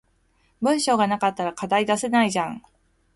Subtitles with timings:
[0.61, 2.63] 文章が無かったら課題出せないじゃん